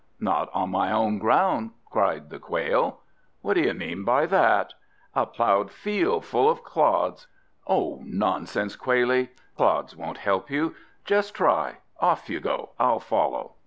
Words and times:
"Not 0.19 0.49
on 0.51 0.71
my 0.71 0.91
own 0.91 1.19
ground!" 1.19 1.73
cried 1.91 2.31
the 2.31 2.39
Quail. 2.39 3.01
"What 3.41 3.53
do 3.53 3.61
you 3.61 3.75
mean 3.75 4.03
by 4.03 4.25
that?" 4.25 4.73
"A 5.13 5.27
ploughed 5.27 5.69
field 5.69 6.25
full 6.25 6.49
of 6.49 6.63
clods." 6.63 7.27
"Oh, 7.67 8.01
nonsense, 8.03 8.75
Quailie, 8.75 9.29
clods 9.55 9.95
won't 9.95 10.17
help 10.17 10.49
you. 10.49 10.73
Just 11.05 11.35
try; 11.35 11.75
off 11.99 12.31
you 12.31 12.39
go! 12.39 12.71
I'll 12.79 12.99
follow." 12.99 13.57